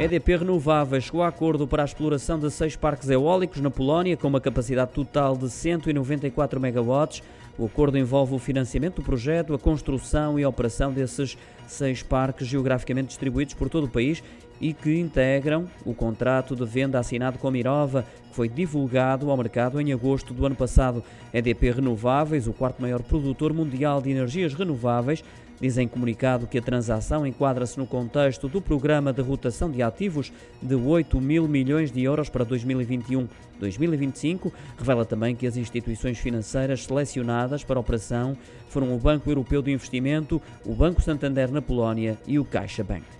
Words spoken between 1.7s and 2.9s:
a exploração de seis